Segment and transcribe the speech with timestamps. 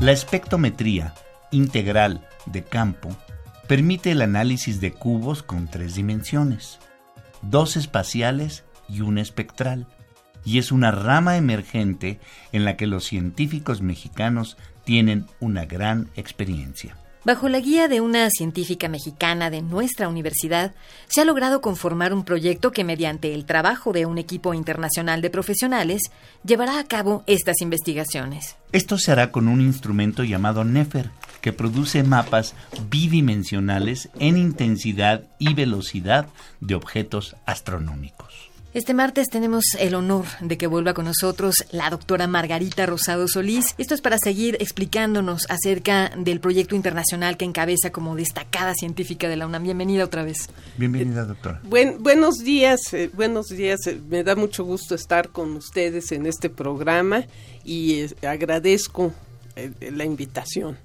[0.00, 1.12] La espectrometría
[1.50, 3.10] integral de campo
[3.68, 6.78] permite el análisis de cubos con tres dimensiones,
[7.42, 9.86] dos espaciales y una espectral,
[10.42, 12.18] y es una rama emergente
[12.52, 16.96] en la que los científicos mexicanos tienen una gran experiencia.
[17.22, 20.72] Bajo la guía de una científica mexicana de nuestra universidad,
[21.06, 25.28] se ha logrado conformar un proyecto que mediante el trabajo de un equipo internacional de
[25.28, 26.00] profesionales
[26.44, 28.56] llevará a cabo estas investigaciones.
[28.72, 31.10] Esto se hará con un instrumento llamado NEFER,
[31.42, 32.54] que produce mapas
[32.88, 36.26] bidimensionales en intensidad y velocidad
[36.60, 38.49] de objetos astronómicos.
[38.72, 43.74] Este martes tenemos el honor de que vuelva con nosotros la doctora Margarita Rosado Solís.
[43.78, 49.36] Esto es para seguir explicándonos acerca del proyecto internacional que encabeza como destacada científica de
[49.36, 49.64] la UNAM.
[49.64, 50.48] Bienvenida otra vez.
[50.76, 51.60] Bienvenida, doctora.
[51.64, 53.84] buenos días, eh, buenos días.
[53.88, 57.24] Eh, me da mucho gusto estar con ustedes en este programa
[57.64, 59.12] y eh, agradezco
[59.80, 60.78] la invitación.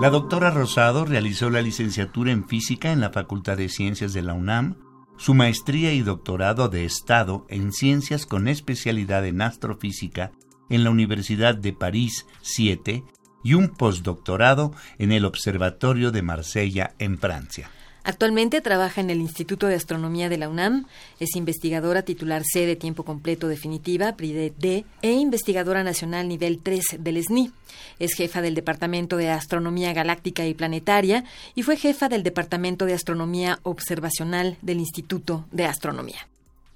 [0.00, 4.32] La doctora Rosado realizó la licenciatura en física en la Facultad de Ciencias de la
[4.32, 4.76] UNAM,
[5.16, 10.30] su maestría y doctorado de Estado en Ciencias con especialidad en astrofísica
[10.70, 13.02] en la Universidad de París 7
[13.42, 17.68] y un postdoctorado en el Observatorio de Marsella en Francia.
[18.08, 20.86] Actualmente trabaja en el Instituto de Astronomía de la UNAM,
[21.20, 26.82] es investigadora titular C de tiempo completo definitiva, PRIDE D, e investigadora nacional nivel 3
[27.00, 27.52] del SNI.
[27.98, 31.24] Es jefa del Departamento de Astronomía Galáctica y Planetaria
[31.54, 36.28] y fue jefa del Departamento de Astronomía Observacional del Instituto de Astronomía.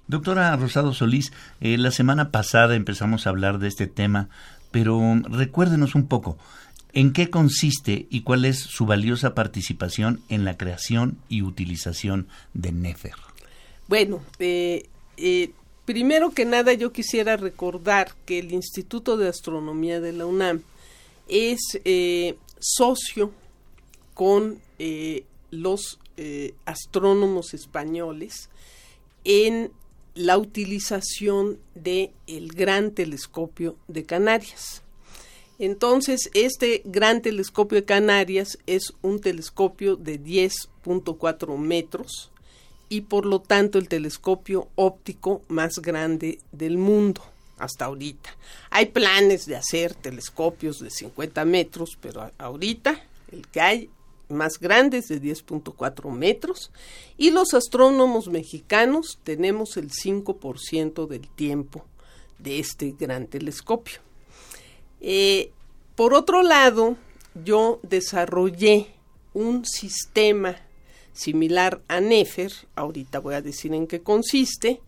[0.05, 4.29] Doctora Rosado Solís, eh, la semana pasada empezamos a hablar de este tema,
[4.69, 6.37] pero recuérdenos un poco.
[6.95, 12.71] ¿En qué consiste y cuál es su valiosa participación en la creación y utilización de
[12.71, 13.15] Nefer?
[13.87, 14.85] Bueno, eh,
[15.17, 15.51] eh,
[15.85, 20.61] primero que nada yo quisiera recordar que el Instituto de Astronomía de la UNAM
[21.27, 23.31] es eh, socio
[24.13, 24.61] con
[25.49, 25.99] los
[26.65, 28.49] astrónomos españoles
[29.23, 29.71] en
[30.13, 34.83] la utilización del el Gran Telescopio de Canarias.
[35.59, 42.31] Entonces, este gran telescopio de Canarias es un telescopio de 10.4 metros
[42.89, 47.21] y por lo tanto el telescopio óptico más grande del mundo
[47.57, 48.29] hasta ahorita.
[48.69, 53.89] Hay planes de hacer telescopios de 50 metros, pero ahorita el que hay
[54.29, 56.71] más grande es de 10.4 metros
[57.17, 61.85] y los astrónomos mexicanos tenemos el 5% del tiempo
[62.39, 63.99] de este gran telescopio.
[65.03, 65.51] Eh,
[65.95, 66.95] por otro lado,
[67.43, 68.87] yo desarrollé
[69.33, 70.55] un sistema
[71.11, 74.79] similar a Nefer, ahorita voy a decir en qué consiste,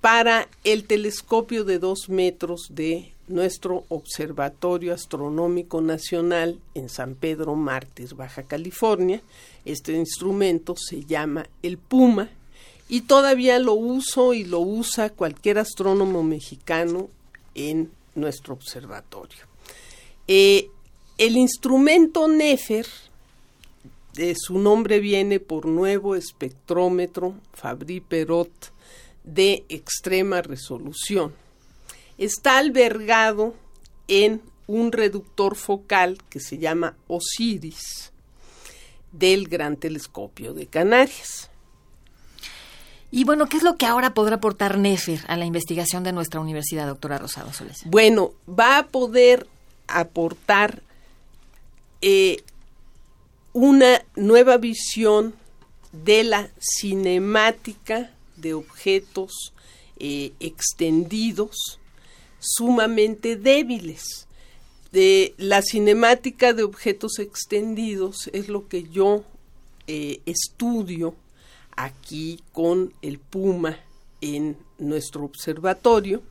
[0.00, 8.14] para el telescopio de dos metros de nuestro Observatorio Astronómico Nacional en San Pedro Mártir,
[8.14, 9.22] Baja California.
[9.64, 12.28] Este instrumento se llama el Puma
[12.88, 17.08] y todavía lo uso y lo usa cualquier astrónomo mexicano
[17.54, 19.44] en nuestro observatorio.
[20.26, 20.68] Eh,
[21.18, 22.86] el instrumento Nefer,
[24.14, 28.72] de su nombre viene por nuevo espectrómetro Fabry-Perot
[29.24, 31.32] de extrema resolución.
[32.18, 33.54] Está albergado
[34.08, 38.12] en un reductor focal que se llama Osiris
[39.12, 41.49] del Gran Telescopio de Canarias.
[43.12, 46.40] Y bueno, ¿qué es lo que ahora podrá aportar Nefer a la investigación de nuestra
[46.40, 47.78] universidad, doctora Rosado Soles?
[47.84, 49.48] Bueno, va a poder
[49.88, 50.82] aportar
[52.00, 52.42] eh,
[53.52, 55.34] una nueva visión
[55.92, 59.52] de la cinemática de objetos
[59.98, 61.80] eh, extendidos
[62.38, 64.26] sumamente débiles.
[64.92, 69.24] De la cinemática de objetos extendidos es lo que yo
[69.86, 71.14] eh, estudio
[71.76, 73.78] aquí con el Puma
[74.20, 76.22] en nuestro observatorio.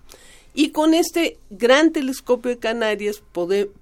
[0.54, 3.22] Y con este gran telescopio de Canarias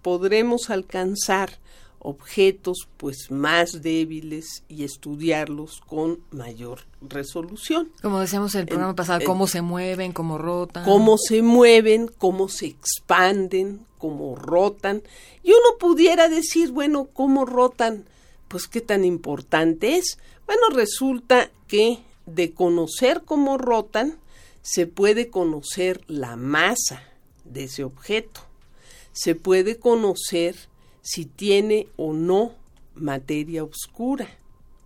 [0.01, 1.51] podremos alcanzar
[2.00, 7.89] objetos pues más débiles y estudiarlos con mayor resolución.
[8.01, 10.86] Como decíamos en el programa pasado, cómo se mueven, cómo rotan.
[10.86, 15.01] Cómo se mueven, cómo se expanden, cómo rotan.
[15.44, 18.06] Y uno pudiera decir, bueno, ¿cómo rotan?
[18.47, 20.17] Pues qué tan importante es.
[20.45, 24.19] Bueno, resulta que de conocer cómo rotan,
[24.61, 27.01] se puede conocer la masa
[27.45, 28.41] de ese objeto.
[29.13, 30.55] Se puede conocer
[31.01, 32.53] si tiene o no
[32.95, 34.27] materia oscura,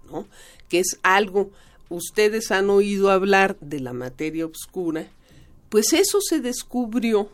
[0.09, 0.27] ¿no?
[0.69, 1.49] Que es algo,
[1.89, 5.07] ustedes han oído hablar de la materia oscura,
[5.69, 7.29] pues eso se descubrió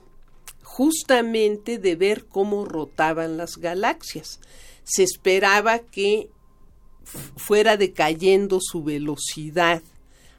[0.63, 4.39] justamente de ver cómo rotaban las galaxias.
[4.87, 6.29] Se esperaba que
[7.35, 9.81] fuera decayendo su velocidad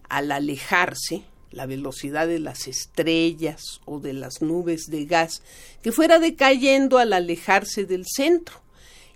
[0.08, 5.42] al alejarse, la velocidad de las estrellas o de las nubes de gas,
[5.82, 8.60] que fuera decayendo al alejarse del centro.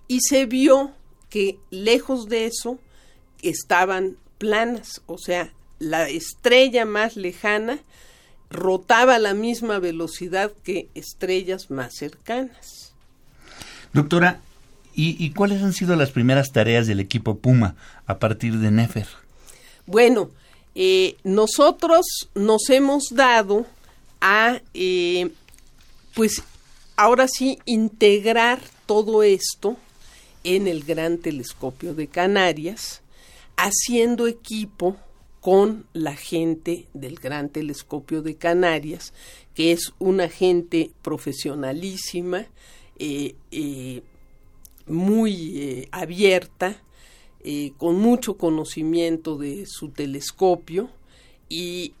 [0.07, 0.91] Y se vio
[1.29, 2.79] que lejos de eso
[3.41, 7.79] estaban planas, o sea, la estrella más lejana
[8.49, 12.93] rotaba a la misma velocidad que estrellas más cercanas.
[13.93, 14.41] Doctora,
[14.95, 17.75] ¿y, cuáles han sido las primeras tareas del equipo Puma
[18.05, 19.07] a partir de Nefer?
[19.85, 20.29] Bueno,
[20.75, 22.05] eh, nosotros
[22.35, 23.65] nos hemos dado
[24.21, 25.29] a, eh,
[26.15, 26.43] pues,
[26.95, 29.77] ahora sí, integrar todo esto
[30.43, 33.01] en el Gran Telescopio de Canarias,
[33.55, 34.97] haciendo equipo
[35.41, 39.13] con la gente del Gran Telescopio de Canarias,
[39.53, 42.45] que es una gente profesionalísima,
[42.97, 43.35] eh,
[44.87, 46.81] muy abierta,
[47.45, 50.89] eh, con mucho conocimiento de su telescopio
[51.49, 51.93] y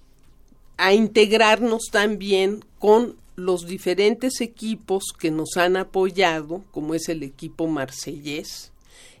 [0.77, 7.67] a integrarnos también con los diferentes equipos que nos han apoyado, como es el equipo
[7.67, 8.71] marsellés,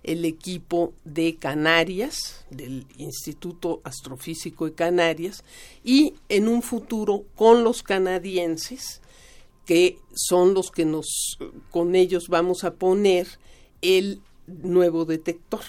[0.03, 5.43] el equipo de Canarias, del Instituto Astrofísico de Canarias,
[5.83, 9.01] y en un futuro con los canadienses,
[9.65, 11.37] que son los que nos,
[11.69, 13.27] con ellos vamos a poner
[13.83, 15.61] el nuevo detector.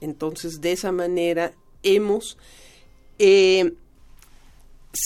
[0.00, 1.52] Entonces, de esa manera
[1.82, 2.38] hemos,
[3.18, 3.74] eh,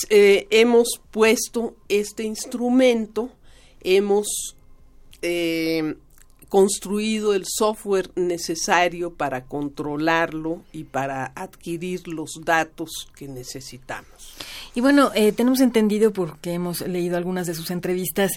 [0.09, 3.31] eh, hemos puesto este instrumento,
[3.83, 4.57] hemos
[5.23, 5.97] eh,
[6.49, 14.35] construido el software necesario para controlarlo y para adquirir los datos que necesitamos.
[14.75, 18.33] Y bueno, eh, tenemos entendido, porque hemos leído algunas de sus entrevistas,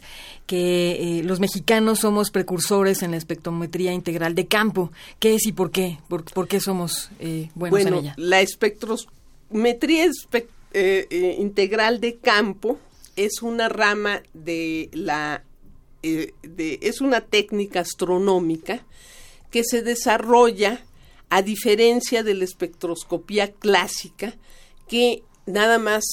[0.46, 4.92] que eh, los mexicanos somos precursores en la espectrometría integral de campo.
[5.20, 6.00] ¿Qué es y por qué?
[6.08, 8.14] ¿Por, qué somos eh, buenos en ella?
[8.18, 10.10] La espectrometría
[11.38, 12.80] integral de campo
[13.16, 15.44] es una rama de la
[16.04, 16.34] eh,
[16.82, 18.86] es una técnica astronómica
[19.52, 20.84] que se desarrolla
[21.30, 24.36] a diferencia de la espectroscopía clásica
[24.90, 26.04] que nada más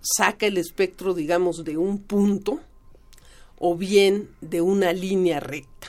[0.00, 2.60] saca el espectro, digamos, de un punto
[3.58, 5.88] o bien de una línea recta.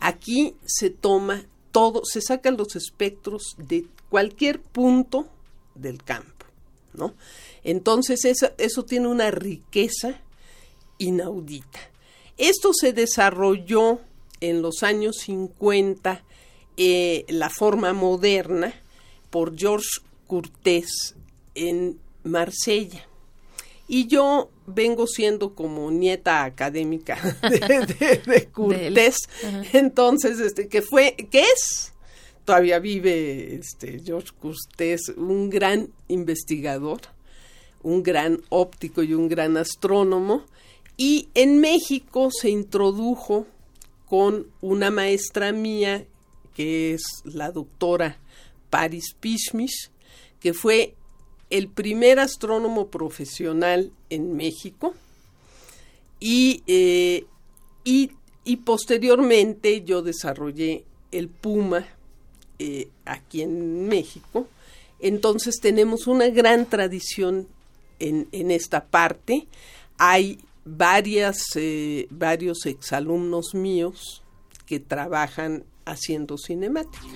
[0.00, 5.28] Aquí se toma todo, se sacan los espectros de cualquier punto
[5.74, 6.46] del campo,
[6.92, 7.14] ¿no?
[7.62, 10.20] Entonces eso, tiene una riqueza
[10.98, 11.80] inaudita.
[12.36, 14.00] Esto se desarrolló
[14.40, 16.22] en los años 50,
[16.76, 18.74] eh, la forma moderna,
[19.30, 21.14] por Georges Courtés
[21.54, 23.06] en Marsella.
[23.86, 29.14] Y yo vengo siendo como nieta académica de, de,
[29.74, 31.92] entonces, este, que fue, que es,
[32.44, 37.02] todavía vive este, Georges Courtés, un gran investigador,
[37.82, 40.44] un gran óptico y un gran astrónomo,
[40.96, 43.46] y en México se introdujo
[44.06, 46.06] con una maestra mía,
[46.54, 48.18] que es la doctora
[48.70, 49.90] Paris Pishmish,
[50.40, 50.94] que fue
[51.54, 54.92] el primer astrónomo profesional en México.
[56.18, 57.26] Y, eh,
[57.84, 58.10] y,
[58.64, 61.86] posteriormente yo desarrollé el Puma
[62.58, 64.48] eh, aquí en México.
[64.98, 67.46] Entonces tenemos una gran tradición
[68.00, 69.46] en, en esta parte.
[69.96, 74.24] Hay varias, eh, varios exalumnos míos
[74.66, 77.06] que trabajan haciendo cinemática.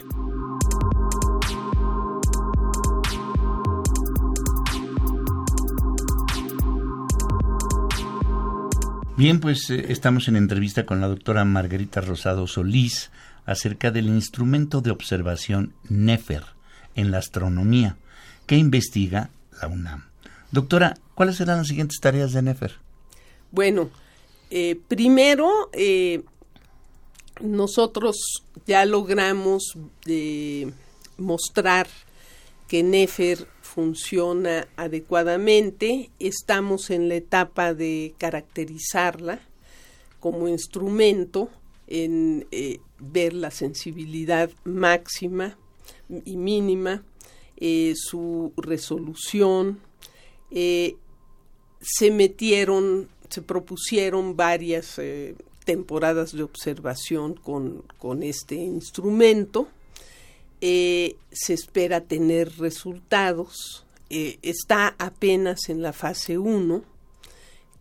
[9.19, 13.11] Bien, pues eh, estamos en entrevista con la doctora Margarita Rosado Solís
[13.47, 16.45] acerca del instrumento de observación NEFER
[16.95, 17.97] en la astronomía
[18.47, 20.05] que investiga la UNAM.
[20.53, 22.75] Doctora, ¿cuáles serán las siguientes tareas de NEFER?
[23.51, 23.91] Bueno,
[24.53, 26.23] eh, primero, eh,
[27.41, 30.71] nosotros ya logramos eh,
[31.17, 31.89] mostrar
[32.69, 33.49] que Nefer
[33.79, 39.41] funciona adecuadamente, estamos en la etapa de caracterizarla
[40.19, 41.49] como instrumento,
[41.87, 45.57] en eh, ver la sensibilidad máxima
[46.25, 47.05] y mínima,
[47.57, 49.79] eh, su resolución,
[50.51, 54.99] se metieron, se propusieron varias
[55.65, 59.69] temporadas de observación con, este instrumento.
[60.61, 63.87] Eh, se espera tener resultados.
[64.11, 66.83] Eh, está apenas en la fase 1,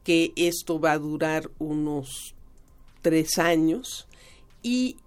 [0.04, 2.36] que esto va a durar unos
[3.02, 4.08] tres años
[4.62, 4.98] y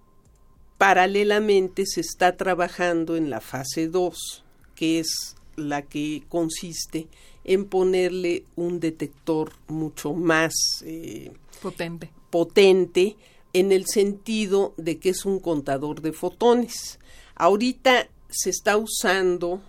[0.77, 4.43] paralelamente se está trabajando en la fase 2,
[4.75, 7.07] que es la que consiste
[7.43, 13.17] en ponerle un detector mucho más eh, potente potente
[13.53, 16.97] en el sentido de que es un contador de fotones.
[17.35, 19.61] Ahorita se está usando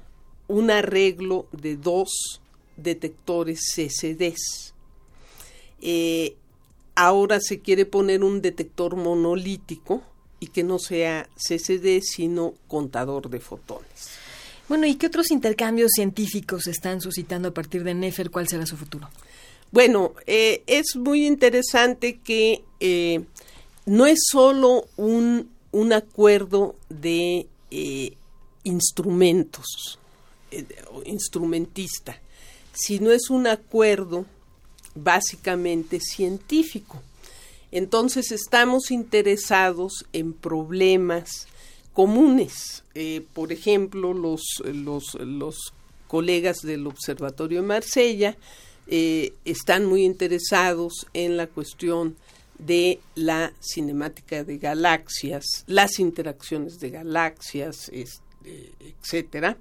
[0.49, 2.41] un arreglo de dos
[2.77, 4.75] detectores CCDs.
[5.81, 6.37] Eh,
[6.95, 10.03] ahora se quiere poner un detector monolítico
[10.41, 14.11] y que no sea CCD, sino contador de fotones.
[14.69, 18.31] Bueno, ¿y qué otros intercambios científicos se están suscitando a partir de Nefer?
[18.31, 19.09] ¿Cuál será su futuro?
[19.71, 23.25] Bueno, eh, es muy interesante que eh,
[23.87, 28.13] no es solo un, un acuerdo de eh,
[28.65, 29.99] instrumentos,
[31.07, 32.21] instrumentista,
[32.75, 34.27] sino es un acuerdo
[34.95, 37.01] básicamente científico.
[37.71, 41.49] Entonces estamos interesados en problemas
[41.95, 42.85] comunes.
[43.33, 45.73] por ejemplo, los, los, los
[46.13, 48.37] colegas del Observatorio de Marsella
[48.87, 52.17] eh, están muy interesados en la cuestión
[52.67, 59.57] de la cinemática de galaxias, las interacciones de galaxias, este, etcétera.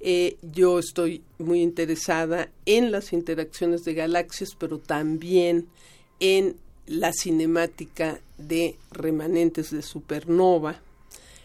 [0.00, 5.68] Eh, yo estoy muy interesada en las interacciones de galaxias, pero también
[6.18, 10.80] en la cinemática de remanentes de supernova,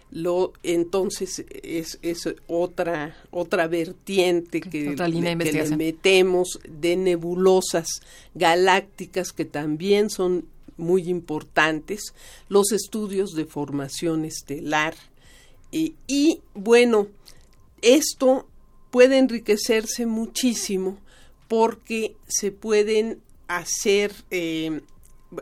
[0.10, 5.36] lo entonces es, es otra otra vertiente que, le
[5.76, 7.88] metemos de nebulosas
[8.34, 10.46] galácticas que también son
[10.78, 12.14] muy importantes
[12.50, 14.96] los estudios de formación estelar
[15.72, 17.08] y bueno
[17.82, 18.48] esto
[18.92, 20.98] puede enriquecerse muchísimo
[21.48, 24.82] porque se pueden hacer eh,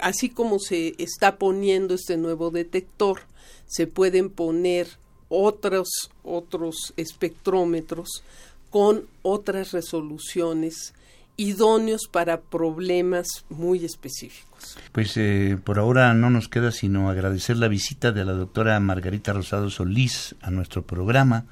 [0.01, 3.21] así como se está poniendo este nuevo detector
[3.67, 4.87] se pueden poner
[5.29, 5.89] otros,
[6.23, 8.23] otros espectrómetros
[8.69, 10.93] con otras resoluciones
[11.37, 14.77] idóneos para problemas muy específicos.
[14.91, 19.33] Pues eh, por ahora no nos queda sino agradecer la visita de la doctora Margarita
[19.33, 21.45] Rosado Solís a nuestro programa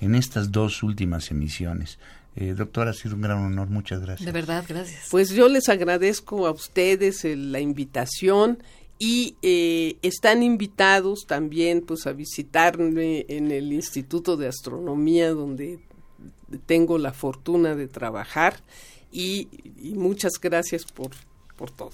[0.00, 1.98] en estas dos últimas emisiones.
[2.36, 4.24] Eh, doctora, ha sido un gran honor, muchas gracias.
[4.24, 5.08] De verdad, gracias.
[5.10, 8.58] Pues yo les agradezco a ustedes la invitación
[8.98, 15.80] y eh, están invitados también pues a visitarme en el Instituto de Astronomía donde
[16.66, 18.56] tengo la fortuna de trabajar
[19.12, 19.48] y,
[19.94, 21.10] muchas gracias por,
[21.56, 21.90] por todo.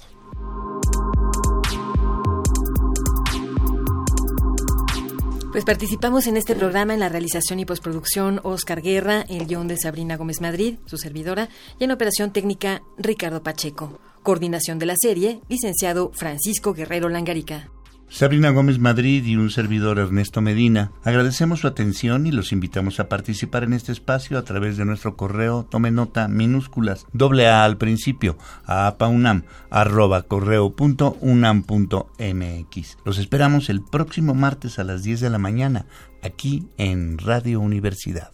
[5.52, 9.78] Pues participamos en este programa en la realización y postproducción Oscar Guerra, el guion de
[9.78, 13.99] Sabrina Gómez Madrid, su servidora, y en operación técnica Ricardo Pacheco.
[14.23, 17.70] Coordinación de la serie, licenciado Francisco Guerrero Langarica.
[18.08, 23.08] Sabrina Gómez Madrid y un servidor Ernesto Medina, agradecemos su atención y los invitamos a
[23.08, 27.76] participar en este espacio a través de nuestro correo, tome nota, minúsculas, doble A al
[27.76, 32.96] principio, a apaunam, arroba correo punto unam punto mx.
[33.04, 35.86] Los esperamos el próximo martes a las 10 de la mañana,
[36.22, 38.30] aquí en Radio Universidad.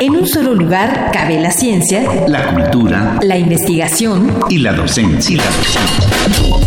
[0.00, 5.40] En un solo lugar cabe la ciencia, la cultura, la investigación y la docencia.